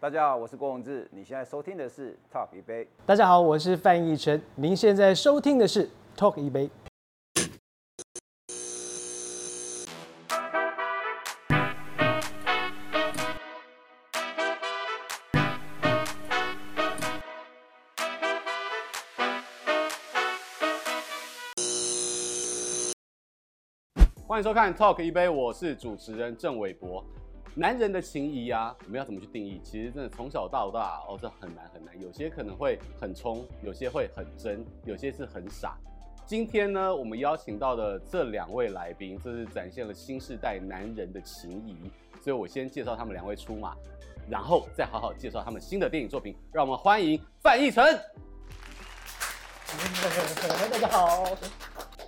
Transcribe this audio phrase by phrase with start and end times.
[0.00, 2.88] 大家好，我是郭宏志，你现在收听的是 Talk 一杯。
[3.04, 6.70] 大家好，我是范逸臣，您现在收听的是 Talk 一杯。
[24.26, 27.04] 欢迎收看 Talk 一杯，我是主持人郑伟博。
[27.54, 29.60] 男人的情谊啊，我们要怎么去定义？
[29.64, 32.00] 其实真的从小到大哦，这很难很难。
[32.00, 35.76] 有些可能会很冲，有些会很真，有些是很傻。
[36.24, 41.76] 今天呢，我们邀请到的这两位来宾，这是展现了新时代男人的情谊。
[42.22, 43.74] 所以我先介绍他们两位出马，
[44.28, 46.36] 然后再好好介绍他们新的电影作品。
[46.52, 47.84] 让我们欢迎范逸臣。
[50.70, 51.24] 大家好。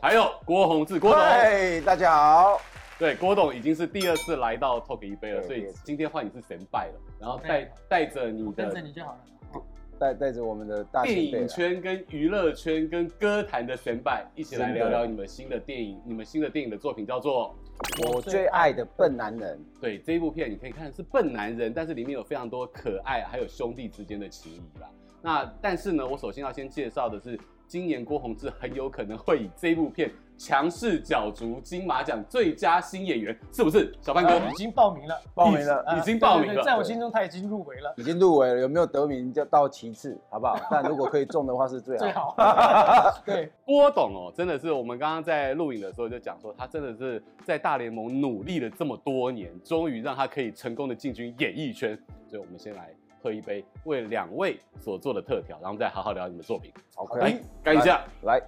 [0.00, 1.20] 还有郭宏志，郭总。
[1.20, 2.60] 嗨，大家好。
[3.02, 9.18] 对，郭董已经是第二次来到 Talk 一杯了，所以今天换你是神拜了，然后带带着你的，跟着你就好
[9.54, 9.62] 了，
[9.98, 17.52] 带带着我们的大电影圈跟娱乐圈跟歌坛的神拜一起来聊聊你们新的电影，你们新的电影的作品叫做
[18.12, 19.58] 《我最爱的笨男人》。
[19.80, 24.88] 对，这一部片你可以看是笨男人，但是里面有非常多可爱，还有兄弟之间的情谊啦。
[25.20, 27.36] 那但是呢，我首先要先介绍的是。
[27.68, 30.10] 今年郭宏志很有可能会以这部片
[30.42, 33.94] 强势角逐金马奖最佳新演员，是不是？
[34.00, 36.64] 小范哥、呃、已经报名了，报名了，已经报名了。
[36.64, 38.60] 在我心中他已经入围了，已经入围了。
[38.60, 40.58] 有没有得名就到其次，好不好？
[40.68, 42.02] 但如果可以中的话是最好。
[42.02, 42.34] 最好。
[43.24, 51.96] 对，郭董哦，真的是我们刚刚在录影的时候就讲说，他真的是在大联盟努力了这么多年，终于让他可以成功的进军演艺圈。
[52.26, 52.92] 所以我们先来。
[53.22, 56.72] 喝一杯，为两位所做的特调，然后再好好聊你们作品。
[56.96, 58.42] OK，来干一下，来，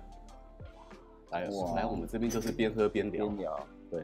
[1.35, 1.41] 来，
[1.75, 3.27] 来，我们这边就是边喝边聊。
[3.27, 4.01] 边聊，对。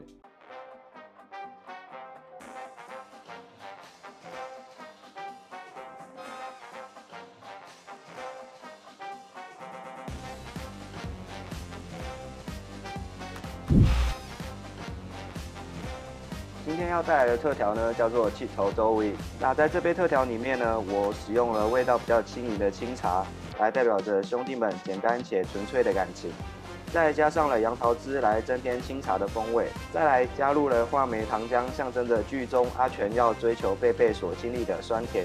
[16.66, 19.12] 今天要带来的特调呢，叫做气头周威。
[19.38, 23.24] 那在这杯特调里面呢，我使用了味道比较轻盈的清茶，
[23.60, 26.32] 来代表着兄弟们简单且纯粹的感情。
[26.92, 35.24] 再加上了杨桃汁来增添清茶的风味，再来加入了话梅糖浆，象征着剧中阿全要追求贝贝所经历的酸甜。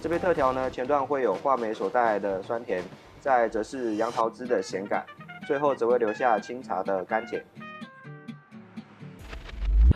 [0.00, 2.84] 这杯特调呢，前段会有话梅所带来的酸甜，
[3.20, 5.04] 再则是杨桃汁的咸感，
[5.46, 7.42] 最后则会留下清茶的甘甜。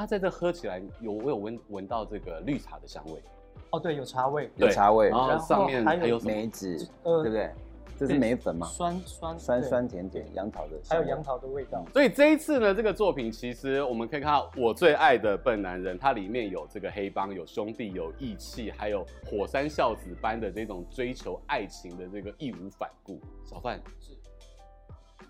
[0.02, 3.22] 它在这喝起来有，我有闻闻到这个绿茶的香味。
[3.70, 7.52] 哦，对，有茶味，有茶味，然后上面还有梅子，对不对？
[7.96, 8.66] 这是梅粉吗？
[8.66, 11.84] 酸酸酸酸甜甜，杨桃的，还有杨桃的味道。
[11.92, 23.20] 所以这一次呢，这个作品其实我们可以看到，我最爱的笨男人，它里面有这个黑帮，有兄弟，有义气，还有火山孝子般的这种追求爱情的这个义无反顾。
[23.44, 24.14] 小范是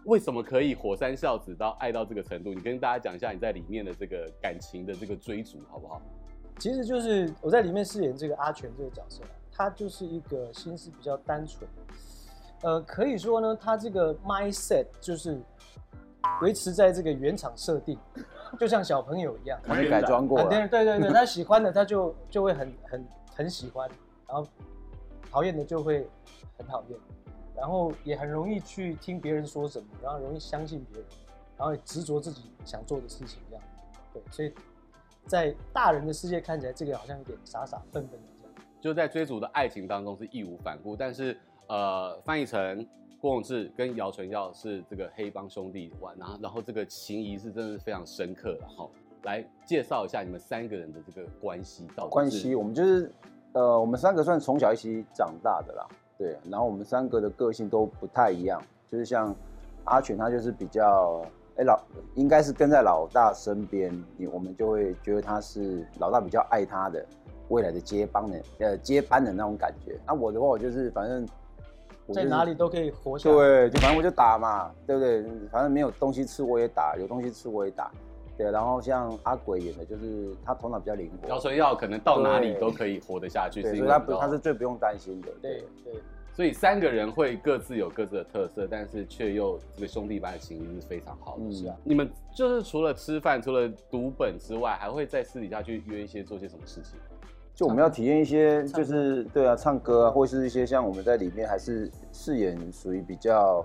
[0.05, 2.53] 为什么可以火山孝子到爱到这个程度？
[2.53, 6.03] 你跟大家讲一下你在里面的这个感情的这个追逐，好不好？
[6.59, 11.69] 其实就是我在里面饰演这个阿全这个角色，他就是一个心思比较单纯。
[12.63, 15.41] 呃，可以说呢，他这个 mindset 就是
[16.41, 17.99] 维持在这个原厂设定，
[18.59, 20.43] 就像小朋友一样， 没改装过。
[20.45, 23.89] 对对对对，他喜欢的他就就会很很很喜欢，
[24.29, 24.47] 然后
[25.31, 26.07] 讨厌的就会
[26.59, 26.99] 很讨厌，
[27.57, 31.07] 然后也很容易去听别人说什么，然后容易相信别人，
[31.57, 33.65] 然后也执着自己想做的事情这样。
[34.13, 34.53] 对，所以
[35.27, 38.67] 在大人的世界看起来，这个好像有点傻傻笨笨的这样。
[38.81, 41.39] 就在追逐的爱情当中是义无反顾，但是。
[41.69, 42.87] 呃，翻译成、
[43.19, 48.87] 郭永志跟姚淳耀是这个黑帮兄弟玩，然后然后这个情谊是真的是非常深刻，的哈
[49.23, 52.11] 来介绍一下你们三个人的这个关系到底。
[52.11, 53.11] 关系，我们就是
[53.53, 55.89] 呃，我们三个算从小一起长大的啦，
[56.23, 56.37] 对。
[56.51, 59.35] 然后我们三个的个性都不太一样，就是像
[59.85, 61.23] 阿全他就是比较，
[61.57, 61.81] 哎老，
[62.15, 67.05] 应该是跟在老大身边，你我们就会觉得他是老大比较爱他的
[67.49, 69.99] 未来的接班人，呃，接班的那种感觉。
[70.07, 71.27] 那我的话，我就是反正。
[72.13, 73.37] 在哪里都可以活下来。
[73.37, 75.23] 对，就反正我就打嘛，对不对？
[75.51, 77.91] 反正没有东西吃我也打，有东西吃我也打。
[78.37, 81.29] 对，然后像阿鬼演的，就是他头脑比较灵活。
[81.29, 85.29] 姚淳耀可能到哪里都可以活得下去，所以他不他是最不用担心的。
[85.41, 85.95] 对对。
[86.35, 91.53] 所以三个人会各自有各自的特色，但是却又这个兄弟般的情谊是非常好的。
[91.53, 91.77] 是啊。
[91.85, 96.99] 你们就是除了吃饭、除了读本之外，还会在私底下去约一些做些什么事情？
[97.55, 103.63] 就我们要体验一些，就是对啊，唱歌啊，或是一些像我们在里面还是饰演属于比较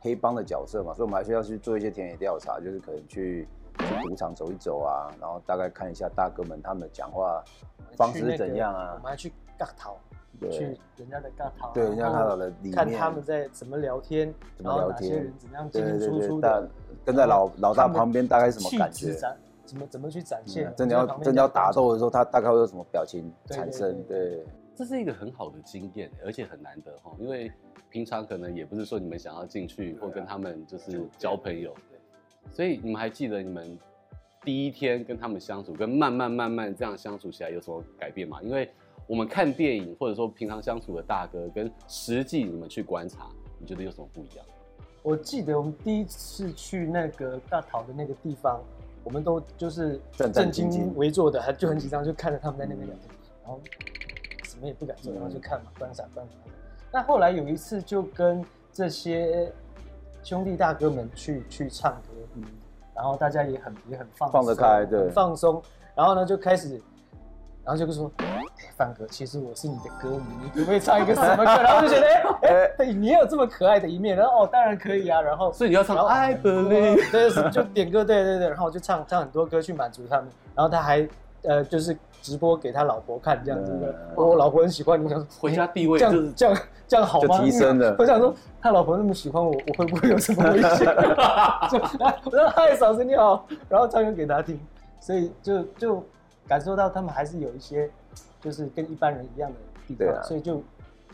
[0.00, 3.46] 黑帮的角色嘛，所以我们还需要去做一些田野调查，就是可能去
[3.78, 7.42] 去赌场走一走啊，然后大概看一下大哥们他们讲话
[7.96, 8.92] 方式是怎样啊。
[8.96, 9.96] 我们还去尬淘，
[10.50, 16.68] 去人家的尬淘，对，人家尬淘的里面看他们在怎么聊天，怎么聊天，人怎么样进进出出的，
[17.04, 19.14] 跟在老老大旁边大概什么感觉？
[19.64, 20.72] 怎么怎么去展现？
[20.76, 24.02] 真的要真的要打斗的时候，他大概会有什么表情产生？
[24.04, 24.44] 对。
[24.74, 27.50] 这是一个很好的经验，而且很难得哈，因为
[27.90, 31.74] 平常可能也不是说你们想要进去或跟他们就是交朋友，
[32.50, 33.78] 所以你们还记得你们
[34.42, 38.40] 第一天跟他们相处，跟慢慢慢慢这样相处起来有什么改变吗？
[38.42, 38.70] 因为
[39.06, 43.26] 我们看电影或者说平常相处的大哥，跟实际你们去观察，
[43.58, 44.44] 你觉得有什么不一样？
[45.02, 48.60] 我记得我们第一次去那个大桃的那个地方，
[49.04, 53.08] 我们都就是正襟危坐的，还就很紧张，就看着他们在那边聊天，
[53.42, 53.60] 然后。
[54.44, 56.36] 什么也不敢做，然后就看嘛，观赏观赏。
[56.90, 59.52] 那后来有一次，就跟这些
[60.28, 62.44] 兄弟大哥们去去唱歌，嗯，
[62.94, 65.62] 然后大家也很也很放放得开，对，放松。
[65.94, 66.74] 然后呢，就开始，
[67.64, 68.42] 然后就说：“哎，
[68.76, 72.06] 范哥，其实我是你的歌迷，你可不可以唱一个什么歌？”然后就觉得
[72.46, 75.18] ：“哎，哎，你也有这么可爱的一面。”然后哦，当然可以啊。
[75.18, 78.48] 然后所以你要唱《I Believe》，对，就点歌，对对对。
[78.48, 80.28] 然后我就唱唱很多歌去满足他们。
[80.54, 81.08] 然后他还
[81.42, 81.96] 呃，就是。
[82.20, 85.02] 直播给他老婆看，这样子的，我老婆很喜欢。
[85.02, 87.38] 你想回家地位这样这样这样好吗？
[87.38, 87.94] 提升的。
[87.96, 90.86] 我想说，他老婆那么喜欢我，我会不会有什么危险？
[92.24, 94.58] 我说嗨，嫂子你好，然后唱歌给他听，
[95.00, 96.04] 所以就就
[96.48, 97.88] 感受到他们还是有一些，
[98.42, 99.56] 就是跟一般人一样的
[99.86, 100.60] 地方，所以就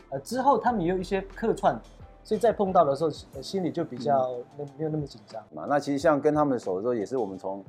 [0.09, 1.79] 呃之后他们也有一些客串，
[2.23, 3.11] 所以在碰到的时候，
[3.41, 5.65] 心里就比较没没有那么紧张嘛。
[5.69, 7.63] 那其实像跟他们熟的时候，也是我们从。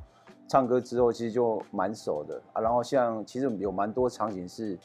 [0.48, 2.40] 唱歌之后其实就蛮熟的。
[2.52, 4.78] 啊，然后像其实有蛮多场景是，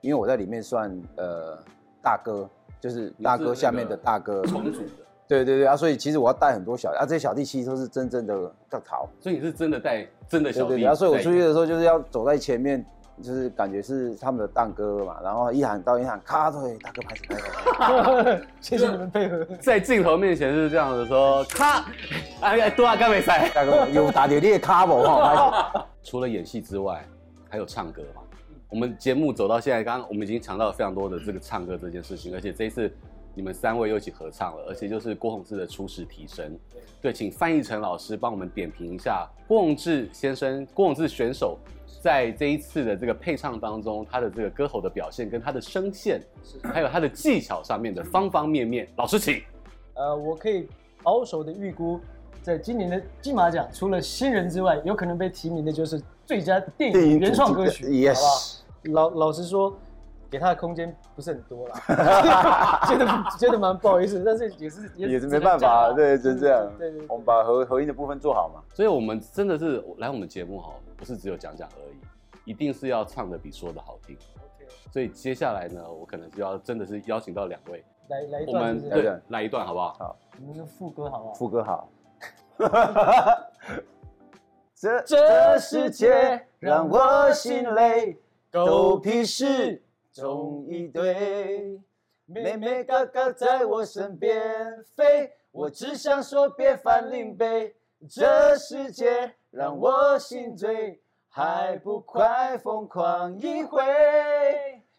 [0.00, 1.58] 因为我在里面算呃
[2.02, 2.48] 大哥，
[2.80, 4.42] 就是大哥下面的大哥。
[4.46, 12.84] 重组的，对对对啊，所以其实我要带很多小弟啊，这些小弟其实都是真正的在逃，所以你是真的带真的小弟，对对对啊，所以我出去的时候就是要走在前面。
[13.22, 19.44] 就是感觉是他们的蛋哥嘛，然后一喊到一喊，咔，对，大哥拍手拍手， 谢谢你们配合。
[19.60, 21.84] 在镜头面前是这样子说，咔，
[22.40, 24.94] 哎，多啊，干没赛，大哥有打点列卡不？
[26.02, 27.04] 除了演戏之外，
[27.48, 28.22] 还有唱歌嘛？
[28.70, 32.92] 我们节目走到现在，刚刚我们已经强调了非常多的这个唱歌这件事情，而且这一次
[33.34, 36.58] 你们三位又一起合唱了，而且就是郭宏志的初始提升。
[37.00, 41.58] 对，请范逸臣老师帮我们点评一下郭宏志先生，郭宏志选手。
[42.00, 46.20] 在这一次的这个配唱当中，他的这个歌喉的表现，跟他的声线，
[46.62, 49.42] 还有他的技巧上面的方方面面，老师请。
[49.94, 50.68] 呃，我可以
[51.02, 52.00] 保守的预估，
[52.42, 58.30] 在今年的金马奖，除了新人之外，有可能被提名的就是最佳电影原创歌曲，好不好？
[58.92, 59.76] 老老实说。
[60.30, 63.06] 给他的空间不是很多啦， 觉得
[63.38, 66.70] 觉得蛮不好意思，但是也是也是没办法，对，就这样。
[66.78, 68.60] 对对，我们把合合音的部分做好嘛。
[68.74, 74.18] 所以，我们真的是来我们节目哈，不是只有讲讲而已，一定是要唱的比说的好听。
[74.92, 79.94] 所以接下来呢，我可能就要真的是邀请到两位来来一段，对，来一段好不好？
[79.94, 81.34] 好，我们的副歌好不好？
[81.34, 81.88] 副歌好。
[84.74, 88.18] 这这世界让我心累，
[88.50, 89.82] 狗屁事。
[90.12, 91.80] 中一堆，
[92.26, 97.76] 妹妹嘎嘎在我身边飞，我只想说别翻领背，
[98.08, 103.82] 这世界让我心醉，还不快疯狂一回？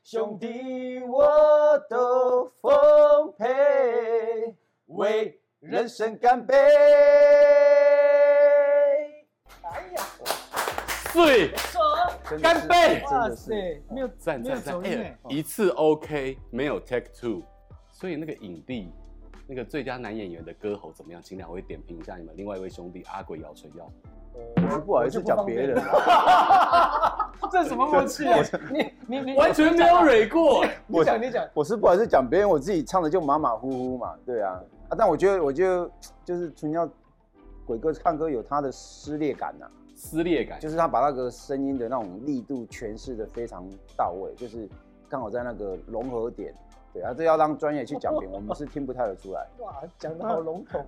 [0.04, 4.56] 兄弟我都奉陪，
[4.88, 6.56] 为人生干杯！
[9.62, 10.04] 哎呀，
[11.14, 11.52] 对。
[12.42, 13.04] 干杯！
[13.06, 14.82] 哇塞，没有赞赞赞，
[15.28, 17.44] 一次 OK，没有 take two，
[17.92, 18.92] 所以那个影帝，
[19.50, 21.20] 那个最佳男演员的歌喉怎么样？
[21.24, 23.92] 请两位点评一下你们另外一位兄弟阿鬼姚淳耀。
[24.72, 25.76] 我，不好意思讲别人，
[27.52, 28.38] 这是什么默契啊？
[28.72, 30.64] 你你你完全没有蕊过。
[30.86, 34.96] 你讲你讲，我是不好意思讲别人，我自己唱的就马马虎虎嘛，对啊啊！
[34.96, 35.90] 但我觉得我觉得
[36.24, 36.88] 就是纯耀
[37.66, 39.66] 鬼哥唱歌有他的撕裂感呐。
[39.96, 43.66] 撕裂感就是他把那个声音的那种力度诠释的非常
[43.98, 44.70] 到位，就是
[45.10, 46.54] 刚好在那个融合点。
[47.00, 49.48] 对啊，这要让专业去讲评， 我们是听不太得出来。
[49.60, 50.86] 哇，讲的好笼统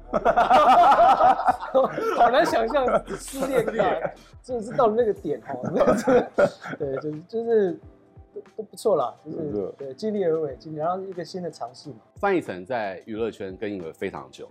[1.74, 2.86] 哦， 好难想象
[3.18, 4.14] 失恋感，
[4.44, 5.62] 真的是到了那个点哦。
[6.78, 7.74] 对，就是就是
[8.34, 11.96] 都都不错啦，就是对尽力而为，然后一个新的尝试嘛。
[12.16, 14.50] 范逸臣在娱乐圈耕耘了非常久。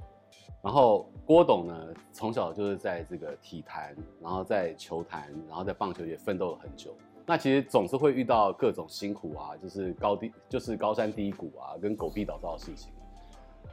[0.63, 1.75] 然后郭董呢，
[2.13, 6.95] 从小就是在这个体坛，然后在球坛，然后在棒球也奋斗了很久。
[7.27, 12.93] 那其实总是会遇到各种辛苦啊，就是高低，就是高山低谷啊，跟狗屁倒灶的事情。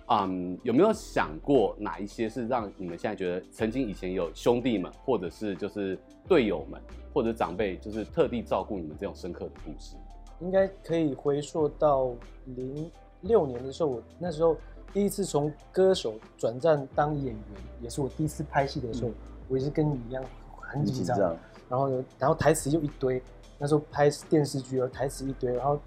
[0.10, 6.82] 嗯，有没有想过哪一些是让你们现在觉得曾经以前有兄弟们，或者是就是队友们，
[7.13, 9.96] 或者长辈，就是特地照顾你们这种深刻的故事？
[10.39, 12.12] 应该可以回溯到
[12.46, 12.89] 零
[13.22, 14.56] 六年的时候，我那时候
[14.94, 17.36] 第一次从歌手转战当演员，
[17.82, 19.16] 也是我第一次拍戏的时候，嗯、
[19.50, 20.24] 我也是跟你一样
[20.62, 21.20] 很紧张，
[21.68, 23.22] 然后呢，然后台词又一堆，
[23.58, 25.80] 那时候拍电视剧哦，台词一堆，然后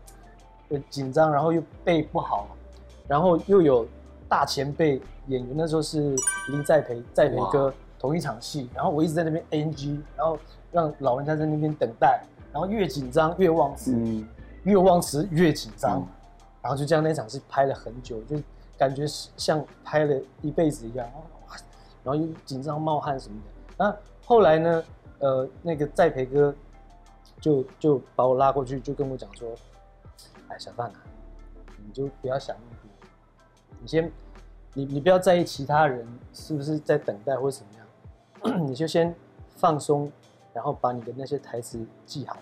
[0.69, 2.49] 呃紧张，然后又背不好，
[3.09, 3.87] 然后又有。
[4.31, 6.15] 大前辈演员那时候是
[6.51, 10.39] 林在培，在培哥同一场戏，然后我一直在那边 NG，然后
[10.71, 12.23] 让老人家在那边等待，
[12.53, 14.25] 然后越紧张越忘词，嗯、
[14.63, 16.07] 越忘词越紧张，嗯、
[16.63, 18.41] 然后就这样那场戏拍了很久，就
[18.79, 19.05] 感觉
[19.37, 21.05] 像拍了一辈子一样，
[22.05, 23.75] 然后又紧张冒汗什么的。
[23.77, 24.85] 那后来呢，
[25.19, 26.55] 呃，那个在培哥
[27.41, 29.55] 就就把我拉过去，就跟我讲说
[30.49, 31.03] ：“哎，小范啊，
[31.85, 33.09] 你就不要想那么多。”
[33.81, 34.13] 你先，
[34.75, 39.15] 你你不要在意其他人是不是在等待或者怎么样， 你就先
[39.57, 40.13] 放松，
[40.53, 42.37] 然后把你的那些台词记好，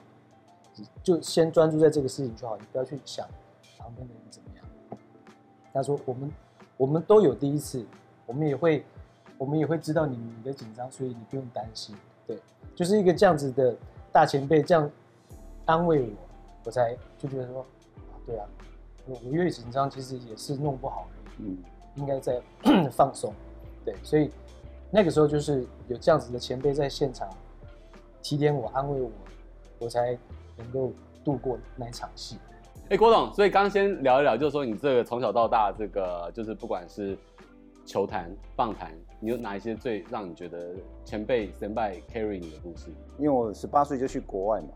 [1.02, 3.26] 就先专注在这个事情就好，你不要去想
[3.78, 4.98] 旁边的人怎么样。
[5.72, 6.32] 他说我们
[6.76, 7.86] 我们都有第一次，
[8.26, 8.84] 我们也会
[9.36, 11.96] 我们也会知道你你的紧张，所以你不用担心。
[12.26, 12.36] 对，
[12.74, 13.76] 就是一个这样子的
[14.12, 14.90] 大前辈这样
[15.64, 16.08] 安慰我，
[16.64, 17.64] 我才就觉得说，
[18.26, 18.46] 对啊，
[19.06, 21.08] 我我越紧张其实也是弄不好。
[21.38, 21.56] 嗯，
[21.94, 22.40] 应该在
[22.90, 23.32] 放松，
[23.84, 24.30] 对，所以
[24.90, 27.28] 那个时候就是有这样子的前辈在现场
[28.22, 29.10] 提点我、安慰我，
[29.78, 30.18] 我才
[30.56, 30.92] 能够
[31.24, 32.38] 度过那一场戏。
[32.84, 37.16] 哎、欸，郭董，所以刚刚先聊一聊，就是说你这个从小到大，这个就是不管是
[37.88, 40.74] 球坛、棒坛，你有哪一些最让你觉得
[41.06, 42.90] 前辈、先辈 carry 你的故事？
[43.16, 44.68] 因为我十八岁就去国外嘛。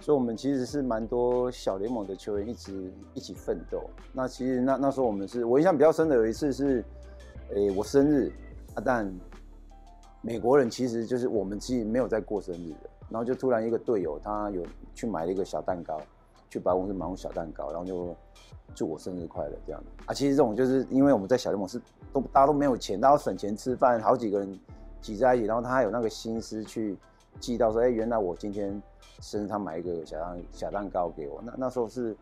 [0.00, 3.90] 所以，我们其实是蛮多小联盟的球员一直一起奋斗。
[4.14, 6.82] 那其实那那时候我们是我印象比较深的，有一次是，
[7.54, 8.32] 诶、我生日
[8.74, 9.12] 啊，但
[10.22, 12.88] 美国人其实就是我们其实没有在过生日的。
[13.10, 14.64] 然后就突然一个队友他有
[14.94, 16.00] 去买了一个小蛋糕，
[16.50, 18.14] 去百货公司买一个小蛋糕，然后就
[18.74, 20.14] 祝我生日快乐这样啊。
[20.14, 21.80] 其实这种就是因为我们在小联盟是
[22.12, 24.58] 都大家都没有钱，大家省钱吃饭，好几个人
[25.00, 26.96] 挤在一起，然后他还有那个心思去
[27.40, 28.80] 记到说，哎、原来我今天。
[29.20, 32.16] 生日他买一个小蛋小蛋糕给我，那那时候是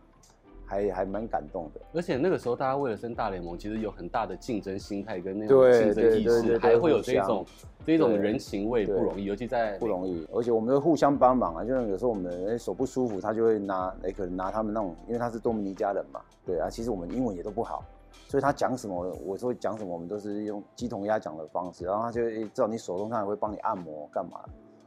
[0.66, 1.80] 还还蛮感动的。
[1.94, 7.46] 而且那个时候大家为了升大联盟，其实有很大的竞争心态跟那种竞争意识，还会有这种
[7.84, 10.26] 这种人情味不容易，尤其在不容易。
[10.32, 17.84] 而且我们会互相帮忙啊，就像有时候我们手不舒服，他就会拿哎可能拿他们那种，因为他是多米尼加人嘛，对啊，其实我们英文也都不好，
[18.28, 24.40] 所以他讲什么，我说讲什么，我们都是用鸡同鸭讲的方式，然后他就知道你手痛，他也会帮你按摩干嘛。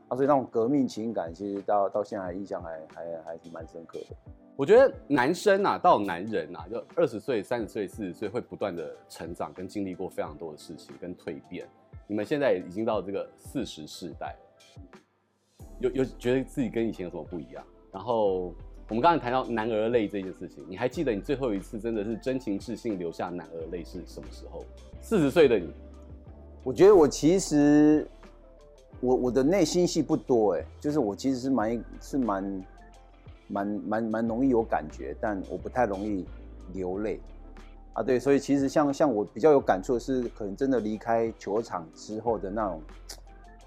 [0.09, 4.15] 啊，所以那种革命情感，其实到到现在印象还还还是蛮深刻的。
[4.59, 11.65] 我觉得男生啊，到男人啊，就二十岁、三十岁、四十岁，会不断的成长，跟经历过非常多的事情跟蜕变。
[12.07, 14.99] 你们现在已经到这个四十世代了，
[15.79, 17.63] 有有觉得自己跟以前有什么不一样？
[17.89, 18.53] 然后
[18.89, 24.65] 我们刚才谈到男儿泪这件事情，你还记得你最后一次真的是真情至性留下男儿泪是什么时候？
[24.99, 25.71] 四十岁的你，
[26.65, 28.05] 我觉得我其实。
[29.01, 32.65] 我我的内心戏不多哎，就是我其实是蛮是蛮
[33.49, 36.25] 蛮蛮蛮容易有感觉，但我不太容易
[36.71, 37.19] 流泪
[37.91, 38.01] 啊。
[38.01, 42.81] 对，所以其实像像我比较有感触的是，可能真的离开球场之后的那种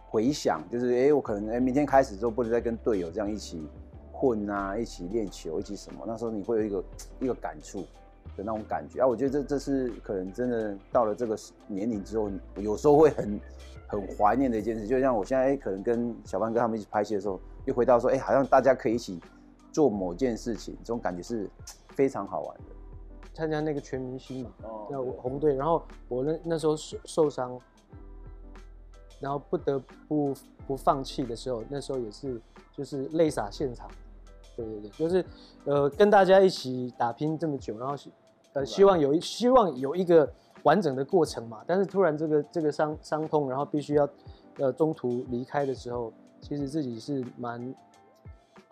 [0.08, 3.62] 回想，就是哎，我可能哎明天开始之后不能再跟队友这样一起
[4.10, 6.84] 混啊，一起练球，一起什么，那时候你会有一个
[7.20, 7.82] 一个感触
[8.36, 9.06] 的那种感觉啊。
[9.06, 11.36] 我觉得这这是可能真的到了这个
[11.66, 13.38] 年龄之后，有时候会很。
[13.88, 19.20] 很怀念的一件事，就像我现在可能跟小范哥他们一起拍戏的时候，又回到说，哎，好像大家可以一起
[19.72, 21.48] 做某件事情，这种感觉是
[21.88, 22.64] 非常好玩的。
[23.34, 24.50] 参加那个全明星嘛，
[24.90, 27.58] 叫红队，然后我那那时候受受伤，
[29.18, 30.34] 然后不得不
[30.66, 32.40] 不放弃的时候，那时候也是
[32.76, 33.90] 就是泪洒现场，
[34.56, 35.24] 对对对，就是
[35.64, 37.96] 呃跟大家一起打拼这么久，然后
[38.52, 40.32] 呃希望有一希望有一个。
[40.64, 44.08] 完整的过程嘛，但是突然这个这个伤伤痛，然后必须要
[44.58, 47.74] 呃中途离开的时候，其实自己是蛮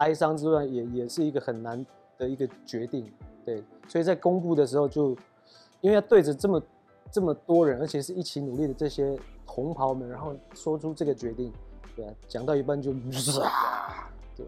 [0.01, 1.85] 哀伤之外，也也是一个很难
[2.19, 3.11] 的一个决定，
[3.45, 5.17] 对，所以在公布的时候就，
[5.81, 6.63] 因为要对着这么
[7.11, 11.53] 这么多人，而且是一起努力的这些同袍们，然后说出这个决定，
[11.97, 12.91] 对啊，讲到一半就
[13.43, 14.47] 啊， 对。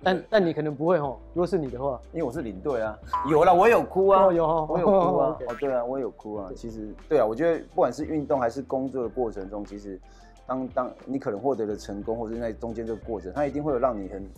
[0.00, 2.96] 但但你可能不会吼，如果是你的话，因为我是领队啊，
[3.28, 6.50] 有了我有哭啊，哦、有我有哭啊， 哦对啊，我有哭啊。
[6.54, 10.00] 其实对啊，我觉得不管是运动还是工作的过程中，其实
[10.48, 14.28] 当当你可能获得了成功，或者在中间这个过程，它一定会有让你很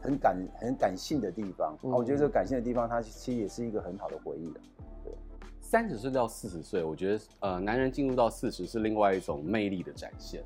[0.00, 1.76] 很感很感性的地方。
[1.82, 4.60] 嗯、我觉得这个感性的地方，它其实也是一个很好的回忆的。
[5.04, 5.12] 对，
[5.60, 10.44] 三十岁到四十岁，我觉得呃，男人进入到四十是另外一种魅力的展现。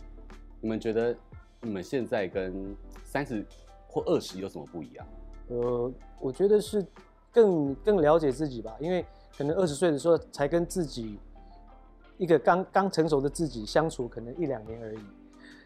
[0.62, 1.14] 你们觉得
[1.60, 3.44] 你们现在跟三十
[3.86, 5.06] 或二十有什么不一样？
[5.48, 6.82] 呃，我觉得是
[7.30, 9.04] 更更了解自己吧，因为
[9.36, 11.18] 可能二十岁的时候才跟自己
[12.22, 14.98] 一个刚刚成熟的自己相处，可能一两年而已。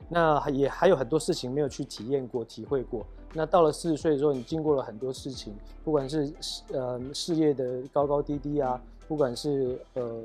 [0.08, 3.04] 那也还有很多事情没有去体验过、体会过。
[3.34, 5.52] 那到了四十岁的时候，你经过了很多事情，
[5.84, 6.32] 不管是
[6.72, 10.22] 呃事业的高高低低啊，不管是呃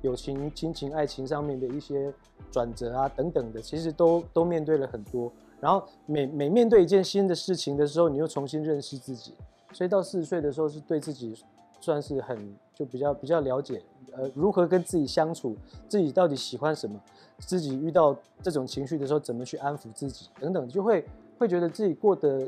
[0.00, 2.12] 友情、亲情、爱情上面的一些
[2.50, 5.30] 转折啊等等的，其实都都面对了很多。
[5.60, 9.34] 然后每每面对一件新的事情的时候，你又重新认识自己。
[9.72, 11.36] 所以到四十岁的时候，是对自己
[11.82, 15.54] 算是很就比较比较了解，呃，如何跟自己相处，
[15.88, 16.98] 自己到底喜欢什么。
[17.38, 21.04] 自己遇到这种情绪的时候，怎么去安抚自己等等，就会
[21.38, 22.46] 会觉得自己过得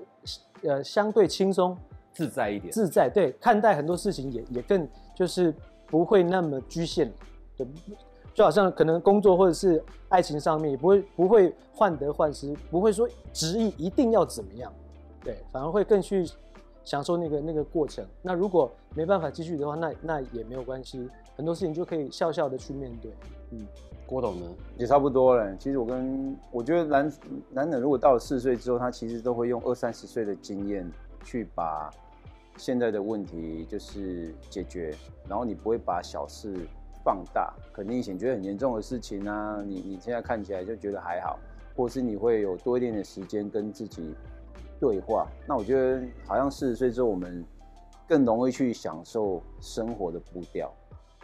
[0.62, 1.76] 呃相对轻松
[2.12, 5.52] 自在一点，自在对，看待很多事情也也更就是
[5.88, 7.12] 不会那么局限，
[7.56, 7.66] 对，
[8.32, 14.72] 就好像可能工作或者是爱情上面也不会不会患得患失，不会说执意一定要怎么样，
[15.24, 16.24] 对，反而会更去
[16.84, 18.04] 享受那个那个过程。
[18.22, 23.10] 那如果没办法继续的话，那那也没有关系，很多事情就可以笑笑的去面对，
[23.50, 23.66] 嗯。
[24.06, 25.56] 郭董呢，也差不多了。
[25.56, 27.12] 其实我跟我觉得男
[27.50, 30.86] 男人如果到了四十岁之后，他其实都会用二三十岁的经验
[31.24, 31.90] 去把
[32.58, 34.94] 现在的问题就是解决，
[35.26, 36.54] 然后你不会把小事
[37.02, 37.54] 放大。
[37.72, 41.38] 可能以前觉得很严重的事情啊，你你现在看起来就觉得还好，
[41.74, 44.14] 或是你会有多一点的时间跟自己
[44.84, 45.26] 对话。
[45.46, 47.42] 那我觉得好像四十岁之后，我们
[48.06, 50.70] 更容易去享受生活的步调。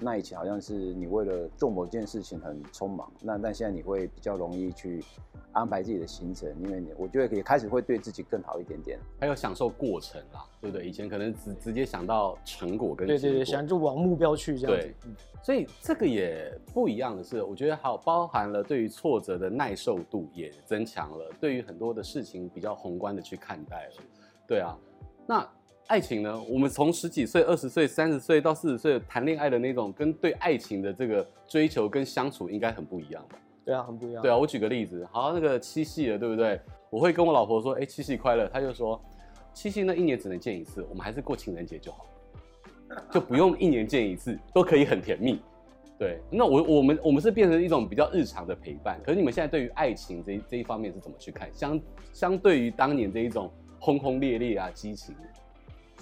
[0.00, 5.04] 那以前好像是你为了做某件事情很匆忙，那但现在你会比较容易去
[5.52, 10.86] 安排自己的行程，因为你我觉得也开始会对自己更好一点点，还有享受过程啦，对不对？
[10.86, 14.94] 以前可能直直接想到成果跟结果，对对对，想就往目标去这样子。
[15.02, 24.02] 对，所以这个也不一样的是，我觉得还有包含了对于挫折的耐受度也增强了，对于很多的事情比较宏观的去看待了。
[24.46, 24.76] 对啊，
[25.26, 25.46] 那。
[25.90, 26.40] 爱情呢？
[26.48, 33.36] 我们从十几岁、二十岁、三十岁到四十岁谈恋爱的那种，跟对爱情的这个追求跟相处，应该很不一样吧？
[33.64, 34.22] 对啊，很不一样。
[34.22, 36.60] 对啊，我举个例子，好，那个七夕了，对不对？
[36.90, 39.02] 我会跟我老婆说：“哎，七夕快乐。”她就说
[39.52, 42.06] ：“七夕那一年只能见一次，我们还是过情人节就好，
[43.10, 45.40] 就不用一年见一次，都可以很甜蜜。”
[45.98, 49.00] 对，那我我们我们是变成一种比较日常的陪伴。
[49.04, 51.50] 可是你们现在对于爱情这一这一方面是怎么去看？
[51.52, 51.80] 相
[52.12, 53.50] 相对于当年这一种
[53.80, 55.16] 轰轰烈烈啊，激情。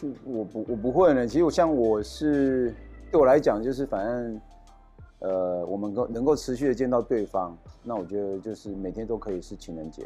[0.00, 2.72] 就我不我不会呢，其实我像我是
[3.10, 4.40] 对我来讲就是反正，
[5.18, 10.02] 呃，我们够能够持续的见到对方，那我觉得就是每天都可以是情人节，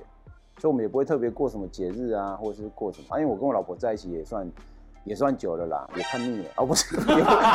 [0.58, 4.50] 所以我们也不会特别过什么节日啊，或者是过什么，因为我跟我老婆在一起也算
[5.04, 6.96] 也算久了啦，也看腻了，哦不是，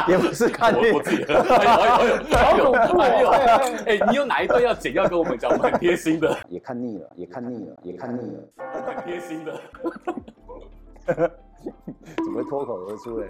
[0.07, 1.43] 也不是看腻了，
[2.35, 8.43] 好恐怖哦，哎，你有哪一段要剪要跟我们讲，我们很贴心的，也看腻了，也看腻了，也看腻了，
[8.85, 9.59] 很贴心的。
[12.23, 13.29] 怎么会脱口而出嘞？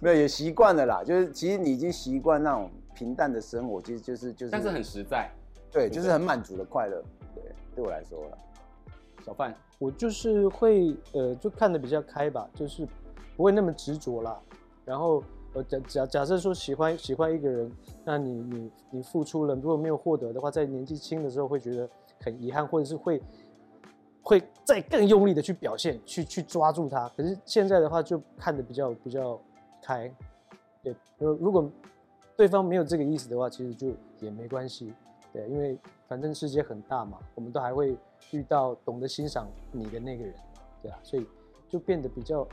[0.00, 1.02] 没有，也习惯了啦。
[1.04, 5.30] 就是其实你已经习惯那种平淡的生活，其实就是就是，但是很实在，
[5.70, 7.02] 对，就是很满足的快乐。
[7.34, 7.42] 对，
[7.74, 8.38] 对我来说了。
[9.24, 12.86] 小范，我就是会呃，就看的比较开吧，就是
[13.36, 14.40] 不会那么执着啦。
[14.84, 17.70] 然后呃，假假假设说喜欢喜欢一个人，
[18.04, 21.88] 那你你你付出了，如果没有获得的话，在年纪轻的时候会觉得
[22.20, 23.20] 很遗憾，或者是会。
[24.26, 27.08] 会再更用力的去表现，去去抓住他。
[27.16, 29.40] 可是现在的话，就看得比较比较
[29.80, 30.12] 开。
[30.82, 31.70] 对，如如果
[32.36, 34.92] 对方没有这个意思的话，其实就也没关系。
[35.32, 37.96] 对，因为反正世界很大嘛，我们都还会
[38.32, 40.34] 遇到懂得欣赏你的那个人。
[40.82, 41.24] 对啊，所以
[41.68, 42.44] 就变得比较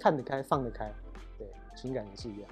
[0.00, 0.90] 看得开，放得开。
[1.36, 2.50] 对，情感也是一样。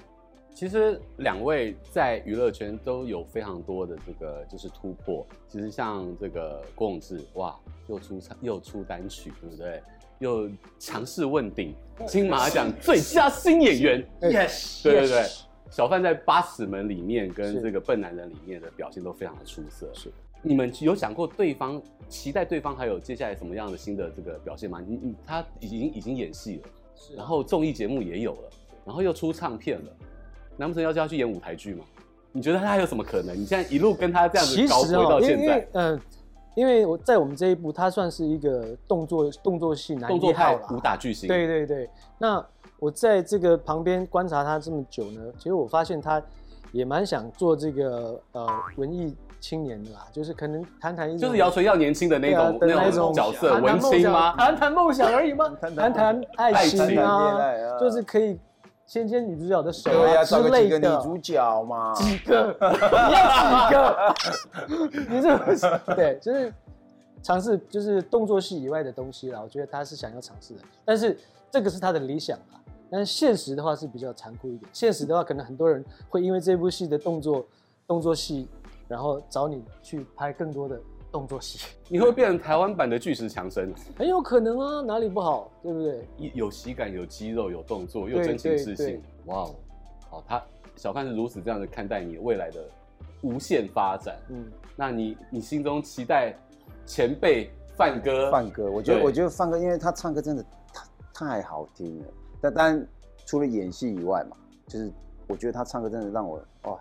[0.55, 5.27] 其实两位在娱乐圈都有非常多的这个就是突破。
[5.49, 9.83] 其实像这个郭永志，哇，又出唱又出单曲，对不对？
[10.19, 11.75] 又强势问鼎
[12.07, 15.27] 金马奖最佳新演员， yes，对 对对。
[15.71, 19.91] 小范在《八尺门》里面跟这个《笨男人》里面的表现都非常的出色。
[19.95, 20.13] 是，
[20.43, 24.85] 你们有想过对方期待对方还有接下来什么样的新的这个表现吗？
[24.87, 28.51] 你你他已经已经演戏了，是，然后综艺节目也有了，
[28.85, 29.97] 然后又出唱片了。
[30.57, 31.85] 难不成要叫他去演舞台剧吗？
[32.35, 33.39] 你觉得他还有什么可能？
[33.39, 36.01] 你现在一路跟他这样子高飞到现在，嗯、呃，
[36.55, 41.29] 因为我在我们这一部，他算是一个动作动作戏男一号武打巨星。
[41.29, 42.43] 对对对，那
[42.79, 46.23] 我在这个旁边观察他这么久呢，其实我发现他
[46.73, 54.35] 也蛮想做这个呃文艺青年的啦，就是可能谈谈一，就是姚纯要年轻的那种、啊、那种角色，文青吗？
[54.39, 55.55] 谈谈梦想而已吗？
[55.61, 58.39] 谈谈爱情啊，就是可以。
[58.93, 59.91] 牵牵女主角的手
[60.23, 60.79] 之类的。
[60.79, 61.95] 女主角嘛。
[61.95, 62.55] 几个？
[62.61, 64.15] 你要几个？
[65.09, 66.53] 你这不是对，就是
[67.23, 69.41] 尝试，就是动作戏以外的东西啦。
[69.43, 71.19] 我觉得他是想要尝试的，但是
[71.51, 72.61] 这个是他的理想啦。
[72.91, 74.71] 但是现实的话是比较残酷一点。
[74.75, 77.47] 现实的话，可能很多人会因为这部戏的动作
[77.87, 78.47] 动作戏，
[78.89, 80.79] 然后找你去拍更多的
[81.13, 86.33] 动作戏，你会变成台湾版的巨石强森，很有可能啊，哪里不好，对不对？
[86.35, 89.03] 有喜感、有肌肉、有动作，又真情实对对性。
[89.27, 89.55] 哇哦，
[90.09, 90.43] 好，他
[90.75, 92.65] 小范是如此这样的看待你未来的
[93.21, 94.17] 无限发展。
[94.31, 96.35] 嗯，那你你心中期待
[96.87, 98.31] 前辈范哥？
[98.31, 102.07] 范哥，我觉得我觉得范哥，因为他唱歌真的太太好听了。
[102.41, 102.89] 但当然
[103.27, 104.91] 除了演戏以外嘛，就是
[105.29, 106.81] 我觉得他唱歌真的让我哇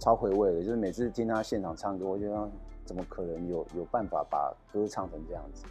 [0.00, 0.64] 超回味的。
[0.64, 2.50] 就是每次听他现场唱歌，我觉得
[2.86, 5.64] 怎么可能有有办法把歌唱成这样子？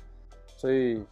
[0.57, 1.03] 所以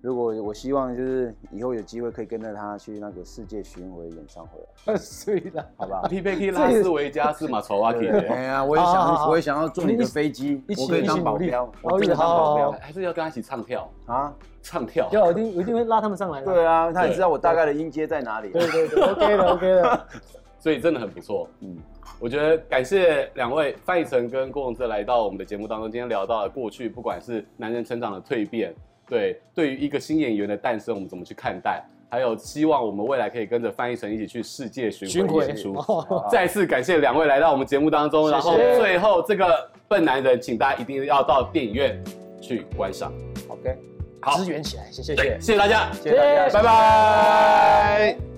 [0.00, 13.88] 如果我希望就是以后有机会可以跟着他去那个世界巡回演唱会， 所以啦，好不好？P P K 拉斯维加斯马 丑瓦提，哎呀，我也想，我也想要坐你的飞机一，起我可以当保一起镖，我真的当保镖还是要跟他一起唱跳？
[14.06, 14.34] 啊！
[14.62, 15.08] 唱跳？
[15.10, 16.46] 要我一定我一定会拉他们上来的。
[16.46, 18.50] 对啊，他也知道我大概的音阶在哪里。
[18.50, 20.06] 对对对，OK 的 OK 的。
[20.60, 21.48] 所以真的很不错。
[21.60, 21.76] 嗯，
[22.18, 28.74] 我觉得感谢两位范逸臣跟郭宏志来到我们的节目当中，今天聊到了过去，不管是男人成长的蜕变，
[29.08, 31.82] 对，对于一个新演员的诞生，我们怎么去看待？
[32.08, 35.72] 还有希望我们未来可以跟着范逸臣一起去世界巡巡回回演出。
[35.72, 41.98] 哦再次感谢两位来到我们节目当中，然后最后这个笨男人，请大家一定要到电影院
[42.38, 43.10] 去观赏。
[43.48, 43.74] OK，
[44.20, 48.31] 好，支援起来，谢谢谢对，谢谢大家，谢谢大家，谢谢拜拜。